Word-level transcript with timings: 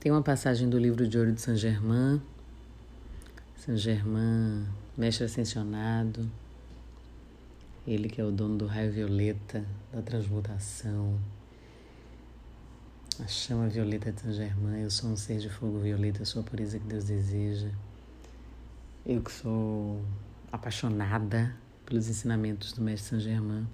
Tem 0.00 0.10
uma 0.10 0.22
passagem 0.22 0.66
do 0.66 0.78
livro 0.78 1.06
de 1.06 1.18
ouro 1.18 1.30
de 1.30 1.42
Saint 1.42 1.58
Germain, 1.58 2.22
Saint 3.54 3.76
Germain, 3.76 4.66
mestre 4.96 5.26
ascensionado, 5.26 6.26
ele 7.86 8.08
que 8.08 8.18
é 8.18 8.24
o 8.24 8.30
dono 8.30 8.56
do 8.56 8.64
raio 8.64 8.90
violeta, 8.90 9.62
da 9.92 10.00
transmutação, 10.00 11.20
a 13.22 13.26
chama 13.28 13.68
violeta 13.68 14.10
de 14.10 14.22
Saint 14.22 14.36
Germain. 14.36 14.80
Eu 14.80 14.90
sou 14.90 15.10
um 15.10 15.16
ser 15.16 15.38
de 15.38 15.50
fogo 15.50 15.78
violeta, 15.80 16.22
eu 16.22 16.26
sou 16.26 16.40
a 16.40 16.44
pureza 16.46 16.78
que 16.78 16.86
Deus 16.86 17.04
deseja. 17.04 17.68
Eu 19.04 19.20
que 19.20 19.30
sou 19.30 20.02
apaixonada 20.50 21.54
pelos 21.84 22.08
ensinamentos 22.08 22.72
do 22.72 22.80
mestre 22.80 23.10
Saint 23.10 23.22
Germain. 23.22 23.68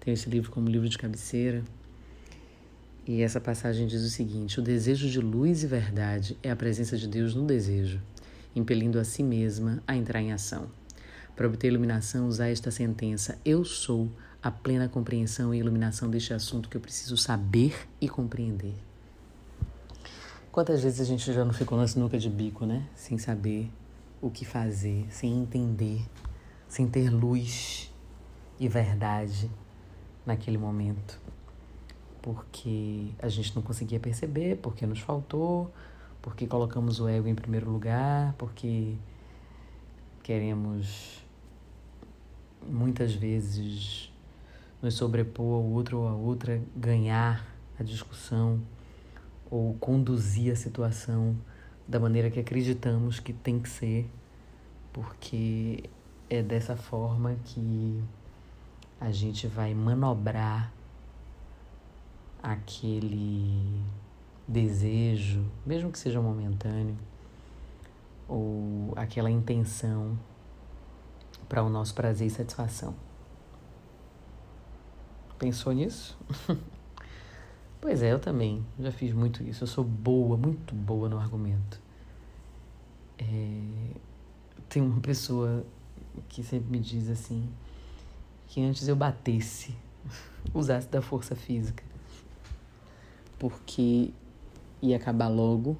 Tenho 0.00 0.14
esse 0.14 0.30
livro 0.30 0.50
como 0.50 0.70
livro 0.70 0.88
de 0.88 0.96
cabeceira. 0.96 1.62
E 3.06 3.22
essa 3.22 3.40
passagem 3.40 3.86
diz 3.86 4.02
o 4.02 4.10
seguinte: 4.10 4.60
O 4.60 4.62
desejo 4.62 5.08
de 5.08 5.20
luz 5.20 5.62
e 5.62 5.66
verdade 5.66 6.36
é 6.42 6.50
a 6.50 6.56
presença 6.56 6.96
de 6.96 7.08
Deus 7.08 7.34
no 7.34 7.46
desejo, 7.46 8.00
impelindo 8.54 8.98
a 8.98 9.04
si 9.04 9.22
mesma 9.22 9.82
a 9.86 9.96
entrar 9.96 10.20
em 10.20 10.32
ação. 10.32 10.68
Para 11.34 11.46
obter 11.46 11.68
iluminação, 11.68 12.28
usar 12.28 12.48
esta 12.48 12.70
sentença: 12.70 13.38
Eu 13.44 13.64
sou 13.64 14.10
a 14.42 14.50
plena 14.50 14.88
compreensão 14.88 15.54
e 15.54 15.58
iluminação 15.58 16.10
deste 16.10 16.34
assunto 16.34 16.68
que 16.68 16.76
eu 16.76 16.80
preciso 16.80 17.16
saber 17.16 17.74
e 18.00 18.08
compreender. 18.08 18.74
Quantas 20.52 20.82
vezes 20.82 21.00
a 21.00 21.04
gente 21.04 21.32
já 21.32 21.44
não 21.44 21.52
ficou 21.52 21.78
na 21.78 21.86
sinuca 21.86 22.18
de 22.18 22.28
bico, 22.28 22.66
né? 22.66 22.86
Sem 22.94 23.16
saber 23.18 23.70
o 24.20 24.30
que 24.30 24.44
fazer, 24.44 25.06
sem 25.08 25.32
entender, 25.40 26.02
sem 26.68 26.86
ter 26.86 27.08
luz 27.08 27.90
e 28.58 28.68
verdade 28.68 29.50
naquele 30.26 30.58
momento 30.58 31.18
porque 32.22 33.08
a 33.18 33.28
gente 33.28 33.54
não 33.54 33.62
conseguia 33.62 33.98
perceber, 33.98 34.56
porque 34.56 34.86
nos 34.86 35.00
faltou, 35.00 35.70
porque 36.20 36.46
colocamos 36.46 37.00
o 37.00 37.08
ego 37.08 37.28
em 37.28 37.34
primeiro 37.34 37.70
lugar, 37.70 38.34
porque 38.38 38.94
queremos 40.22 41.24
muitas 42.68 43.14
vezes 43.14 44.12
nos 44.82 44.94
sobrepor 44.94 45.62
ao 45.62 45.64
outro 45.64 45.98
ou 45.98 46.08
a 46.08 46.12
outra, 46.12 46.60
ganhar 46.76 47.46
a 47.78 47.82
discussão 47.82 48.60
ou 49.50 49.74
conduzir 49.74 50.52
a 50.52 50.56
situação 50.56 51.36
da 51.88 51.98
maneira 51.98 52.30
que 52.30 52.38
acreditamos 52.38 53.18
que 53.18 53.32
tem 53.32 53.58
que 53.58 53.68
ser, 53.68 54.08
porque 54.92 55.84
é 56.28 56.42
dessa 56.42 56.76
forma 56.76 57.34
que 57.44 58.00
a 59.00 59.10
gente 59.10 59.46
vai 59.46 59.74
manobrar 59.74 60.72
aquele 62.42 63.82
desejo, 64.46 65.44
mesmo 65.64 65.92
que 65.92 65.98
seja 65.98 66.20
momentâneo, 66.20 66.96
ou 68.28 68.92
aquela 68.96 69.30
intenção 69.30 70.18
para 71.48 71.62
o 71.62 71.68
nosso 71.68 71.94
prazer 71.94 72.26
e 72.26 72.30
satisfação. 72.30 72.94
Pensou 75.38 75.72
nisso? 75.72 76.18
pois 77.80 78.02
é, 78.02 78.12
eu 78.12 78.18
também 78.18 78.64
já 78.78 78.92
fiz 78.92 79.12
muito 79.12 79.42
isso. 79.42 79.64
Eu 79.64 79.68
sou 79.68 79.84
boa, 79.84 80.36
muito 80.36 80.74
boa 80.74 81.08
no 81.08 81.18
argumento. 81.18 81.80
É... 83.18 83.94
Tem 84.68 84.82
uma 84.82 85.00
pessoa 85.00 85.64
que 86.28 86.42
sempre 86.42 86.70
me 86.70 86.78
diz 86.78 87.08
assim 87.08 87.48
que 88.46 88.62
antes 88.62 88.86
eu 88.86 88.94
batesse, 88.94 89.74
usasse 90.54 90.88
da 90.88 91.00
força 91.00 91.34
física 91.34 91.89
porque 93.40 94.12
ia 94.82 94.96
acabar 94.96 95.28
logo 95.28 95.76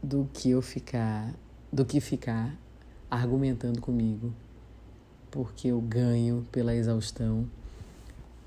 do 0.00 0.30
que 0.32 0.50
eu 0.50 0.62
ficar 0.62 1.34
do 1.70 1.84
que 1.84 2.00
ficar 2.00 2.56
argumentando 3.10 3.80
comigo 3.80 4.32
porque 5.32 5.68
eu 5.68 5.80
ganho 5.80 6.46
pela 6.52 6.74
exaustão 6.74 7.50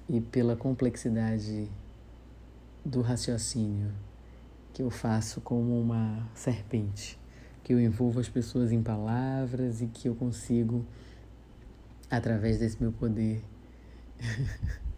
e 0.07 0.21
pela 0.21 0.55
complexidade 0.55 1.69
do 2.83 3.01
raciocínio 3.01 3.91
que 4.73 4.81
eu 4.81 4.89
faço 4.89 5.41
como 5.41 5.79
uma 5.79 6.25
serpente 6.33 7.19
que 7.61 7.73
eu 7.73 7.79
envolvo 7.79 8.21
as 8.21 8.29
pessoas 8.29 8.71
em 8.71 8.81
palavras 8.81 9.81
e 9.81 9.87
que 9.87 10.07
eu 10.07 10.15
consigo 10.15 10.85
através 12.09 12.57
desse 12.57 12.81
meu 12.81 12.93
poder 12.93 13.43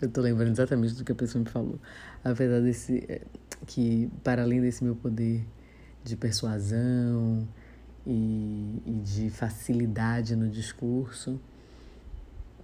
Eu 0.00 0.08
tô 0.08 0.20
lembrando 0.20 0.52
exatamente 0.52 0.94
do 0.94 1.04
que 1.04 1.12
a 1.12 1.14
pessoa 1.14 1.42
me 1.42 1.48
falou. 1.48 1.78
Apesar 2.24 2.60
desse. 2.60 3.04
Eh, 3.08 3.22
que, 3.66 4.10
para 4.24 4.42
além 4.42 4.60
desse 4.60 4.82
meu 4.82 4.94
poder 4.94 5.44
de 6.02 6.16
persuasão 6.16 7.46
e, 8.06 8.82
e 8.84 8.92
de 9.04 9.30
facilidade 9.30 10.34
no 10.34 10.48
discurso, 10.48 11.40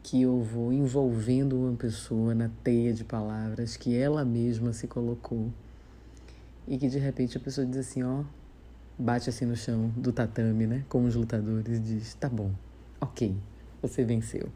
que 0.02 0.22
eu 0.22 0.42
vou 0.42 0.72
envolvendo 0.72 1.56
uma 1.56 1.76
pessoa 1.76 2.34
na 2.34 2.50
teia 2.64 2.92
de 2.92 3.04
palavras 3.04 3.76
que 3.76 3.96
ela 3.96 4.24
mesma 4.24 4.72
se 4.72 4.86
colocou 4.86 5.52
e 6.66 6.78
que 6.78 6.88
de 6.88 6.98
repente 6.98 7.36
a 7.36 7.40
pessoa 7.40 7.66
diz 7.66 7.76
assim, 7.76 8.02
ó, 8.02 8.24
bate 8.98 9.28
assim 9.28 9.44
no 9.44 9.56
chão 9.56 9.92
do 9.96 10.12
tatame, 10.12 10.66
né, 10.66 10.84
como 10.88 11.06
os 11.06 11.14
lutadores, 11.14 11.82
diz, 11.82 12.14
tá 12.14 12.28
bom, 12.28 12.50
ok, 13.00 13.36
você 13.80 14.04
venceu. 14.04 14.48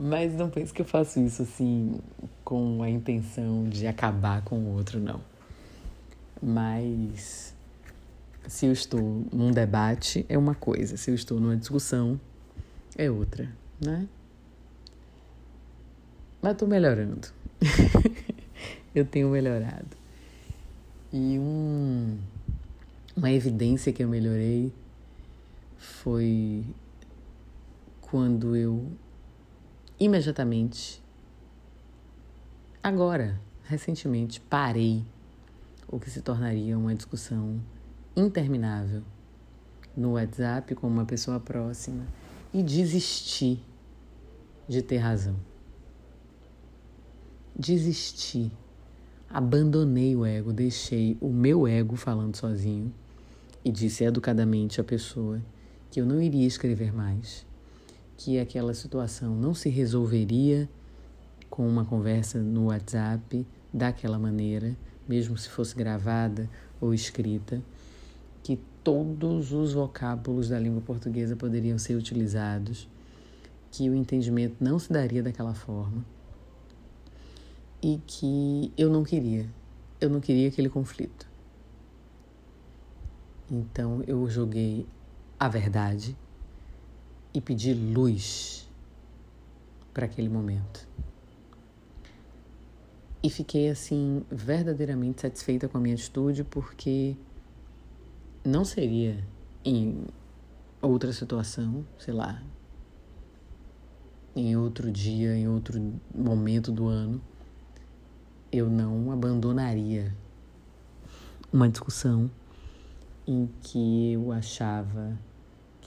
Mas 0.00 0.32
não 0.34 0.48
pense 0.48 0.72
que 0.72 0.80
eu 0.80 0.86
faço 0.86 1.18
isso 1.20 1.42
assim 1.42 1.98
com 2.44 2.82
a 2.82 2.88
intenção 2.88 3.68
de 3.68 3.86
acabar 3.86 4.42
com 4.42 4.56
o 4.56 4.76
outro, 4.76 5.00
não. 5.00 5.20
Mas 6.40 7.52
se 8.46 8.66
eu 8.66 8.72
estou 8.72 9.26
num 9.32 9.50
debate 9.50 10.24
é 10.28 10.38
uma 10.38 10.54
coisa, 10.54 10.96
se 10.96 11.10
eu 11.10 11.14
estou 11.16 11.40
numa 11.40 11.56
discussão 11.56 12.20
é 12.96 13.10
outra, 13.10 13.50
né? 13.84 14.06
Mas 16.40 16.52
estou 16.52 16.68
melhorando. 16.68 17.28
eu 18.94 19.04
tenho 19.04 19.28
melhorado. 19.28 19.96
E 21.12 21.38
um, 21.38 22.16
uma 23.16 23.32
evidência 23.32 23.92
que 23.92 24.04
eu 24.04 24.08
melhorei 24.08 24.72
foi 25.76 26.64
quando 28.00 28.54
eu 28.54 28.86
imediatamente, 29.98 31.02
agora, 32.82 33.40
recentemente, 33.64 34.40
parei 34.40 35.04
o 35.88 35.98
que 35.98 36.10
se 36.10 36.20
tornaria 36.20 36.78
uma 36.78 36.94
discussão 36.94 37.60
interminável 38.14 39.02
no 39.96 40.12
WhatsApp 40.12 40.74
com 40.74 40.86
uma 40.86 41.04
pessoa 41.04 41.40
próxima 41.40 42.06
e 42.52 42.62
desisti 42.62 43.60
de 44.68 44.82
ter 44.82 44.98
razão. 44.98 45.36
Desisti. 47.58 48.52
Abandonei 49.30 50.14
o 50.14 50.24
ego, 50.24 50.52
deixei 50.52 51.18
o 51.20 51.28
meu 51.28 51.66
ego 51.66 51.96
falando 51.96 52.36
sozinho 52.36 52.94
e 53.64 53.70
disse 53.70 54.04
educadamente 54.04 54.80
à 54.80 54.84
pessoa 54.84 55.42
que 55.90 56.00
eu 56.00 56.06
não 56.06 56.22
iria 56.22 56.46
escrever 56.46 56.94
mais 56.94 57.47
que 58.18 58.36
aquela 58.40 58.74
situação 58.74 59.32
não 59.36 59.54
se 59.54 59.68
resolveria 59.68 60.68
com 61.48 61.66
uma 61.66 61.84
conversa 61.84 62.40
no 62.40 62.66
WhatsApp 62.66 63.46
daquela 63.72 64.18
maneira, 64.18 64.76
mesmo 65.08 65.38
se 65.38 65.48
fosse 65.48 65.76
gravada 65.76 66.50
ou 66.80 66.92
escrita, 66.92 67.62
que 68.42 68.58
todos 68.82 69.52
os 69.52 69.72
vocábulos 69.72 70.48
da 70.48 70.58
língua 70.58 70.80
portuguesa 70.80 71.36
poderiam 71.36 71.78
ser 71.78 71.94
utilizados, 71.94 72.88
que 73.70 73.88
o 73.88 73.94
entendimento 73.94 74.56
não 74.60 74.80
se 74.80 74.92
daria 74.92 75.22
daquela 75.22 75.54
forma 75.54 76.04
e 77.80 78.00
que 78.04 78.72
eu 78.76 78.90
não 78.90 79.04
queria. 79.04 79.46
Eu 80.00 80.10
não 80.10 80.20
queria 80.20 80.48
aquele 80.48 80.68
conflito. 80.68 81.28
Então 83.48 84.02
eu 84.08 84.28
joguei 84.28 84.86
a 85.38 85.48
verdade 85.48 86.16
e 87.38 87.40
pedir 87.40 87.72
luz 87.74 88.68
para 89.94 90.06
aquele 90.06 90.28
momento. 90.28 90.88
E 93.22 93.30
fiquei 93.30 93.68
assim 93.70 94.24
verdadeiramente 94.28 95.20
satisfeita 95.20 95.68
com 95.68 95.78
a 95.78 95.80
minha 95.80 95.94
atitude 95.94 96.42
porque 96.42 97.16
não 98.44 98.64
seria 98.64 99.24
em 99.64 100.04
outra 100.82 101.12
situação, 101.12 101.86
sei 101.96 102.12
lá, 102.12 102.42
em 104.34 104.56
outro 104.56 104.90
dia, 104.90 105.36
em 105.36 105.46
outro 105.46 105.80
momento 106.12 106.72
do 106.72 106.88
ano, 106.88 107.20
eu 108.50 108.68
não 108.68 109.12
abandonaria 109.12 110.12
uma 111.52 111.68
discussão 111.68 112.28
em 113.24 113.48
que 113.62 114.12
eu 114.12 114.32
achava 114.32 115.16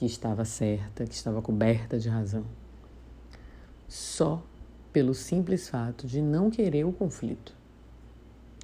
que 0.02 0.06
estava 0.06 0.44
certa, 0.44 1.06
que 1.06 1.14
estava 1.14 1.40
coberta 1.40 1.96
de 1.96 2.08
razão. 2.08 2.44
Só 3.86 4.44
pelo 4.92 5.14
simples 5.14 5.68
fato 5.68 6.08
de 6.08 6.20
não 6.20 6.50
querer 6.50 6.84
o 6.84 6.92
conflito. 6.92 7.54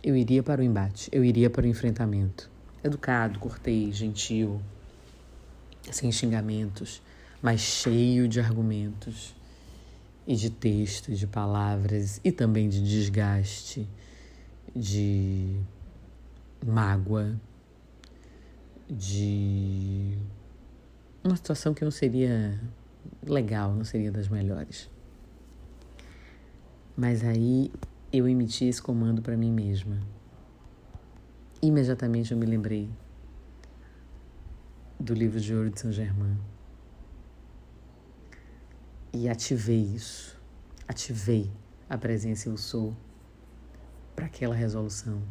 eu 0.03 0.17
iria 0.17 0.43
para 0.43 0.61
o 0.61 0.65
embate, 0.65 1.09
eu 1.13 1.25
iria 1.25 1.49
para 1.49 1.65
o 1.65 1.69
enfrentamento. 1.69 2.51
Educado, 2.83 3.39
cortês, 3.39 3.95
gentil, 3.95 4.61
sem 5.93 6.11
xingamentos, 6.11 7.01
mas 7.41 7.61
cheio 7.61 8.27
de 8.27 8.41
argumentos 8.41 9.33
e 10.27 10.35
de 10.35 10.51
textos, 10.51 11.21
de 11.21 11.27
palavras 11.29 12.21
e 12.25 12.33
também 12.33 12.69
de 12.69 12.83
desgaste, 12.83 13.89
de 14.75 15.57
mágoa, 16.67 17.41
de 18.91 20.19
uma 21.29 21.37
situação 21.37 21.75
que 21.75 21.85
não 21.85 21.91
seria 21.91 22.61
legal, 23.23 23.75
não 23.75 23.85
seria 23.85 24.11
das 24.11 24.29
melhores. 24.29 24.91
Mas 26.97 27.23
aí 27.23 27.71
eu 28.13 28.29
emiti 28.29 28.65
esse 28.65 28.83
comando 28.83 29.23
para 29.23 29.37
mim 29.37 29.53
mesma. 29.53 29.99
Imediatamente 31.63 32.33
eu 32.33 32.39
me 32.39 32.47
lembrei 32.47 32.91
do 34.99 35.15
livro 35.15 35.41
de 35.41 35.55
ouro 35.55 35.71
de 35.71 35.81
Saint 35.81 35.95
Germain 35.95 36.39
e 39.13 39.29
ativei 39.29 39.81
isso. 39.81 40.37
Ativei 40.87 41.51
a 41.89 41.99
presença 41.99 42.49
eu 42.49 42.57
sou 42.57 42.97
para 44.17 44.27
aquela 44.27 44.55
resolução. 44.55 45.23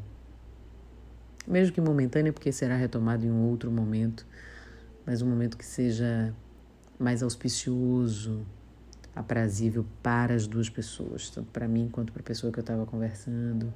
Mesmo 1.47 1.73
que 1.73 1.81
momentânea, 1.81 2.33
porque 2.33 2.51
será 2.51 2.75
retomado 2.75 3.25
em 3.25 3.31
um 3.31 3.49
outro 3.49 3.71
momento, 3.71 4.25
mas 5.07 5.21
um 5.21 5.29
momento 5.29 5.57
que 5.57 5.65
seja 5.65 6.35
mais 6.99 7.23
auspicioso, 7.23 8.45
aprazível 9.15 9.85
para 10.03 10.35
as 10.35 10.45
duas 10.45 10.69
pessoas, 10.69 11.29
tanto 11.29 11.49
para 11.49 11.65
mim 11.65 11.87
quanto 11.89 12.11
para 12.11 12.21
a 12.21 12.25
pessoa 12.25 12.51
que 12.51 12.59
eu 12.59 12.61
estava 12.61 12.85
conversando. 12.85 13.73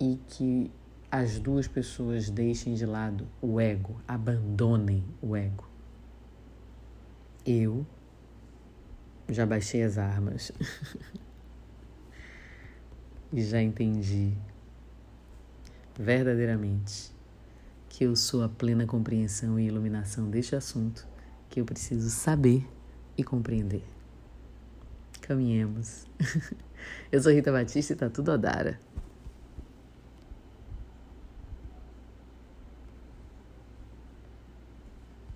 E 0.00 0.18
que 0.28 0.72
as 1.10 1.38
duas 1.38 1.68
pessoas 1.68 2.30
deixem 2.30 2.72
de 2.72 2.86
lado 2.86 3.28
o 3.42 3.60
ego, 3.60 4.00
abandonem 4.08 5.04
o 5.20 5.36
ego. 5.36 5.68
Eu 7.44 7.86
já 9.28 9.44
baixei 9.44 9.82
as 9.82 9.98
armas 9.98 10.52
e 13.30 13.42
já 13.42 13.60
entendi 13.60 14.32
verdadeiramente 15.98 17.11
que 17.92 18.04
eu 18.04 18.16
sou 18.16 18.42
a 18.42 18.48
plena 18.48 18.86
compreensão 18.86 19.60
e 19.60 19.66
iluminação 19.66 20.30
deste 20.30 20.56
assunto 20.56 21.06
que 21.50 21.60
eu 21.60 21.64
preciso 21.66 22.08
saber 22.08 22.66
e 23.18 23.22
compreender. 23.22 23.84
Caminhemos. 25.20 26.06
Eu 27.12 27.20
sou 27.20 27.30
Rita 27.30 27.52
Batista 27.52 27.92
e 27.92 27.96
tá 27.96 28.08
tudo 28.08 28.32
Odara. 28.32 28.80